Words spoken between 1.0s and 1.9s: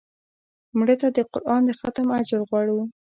ته د قرآن د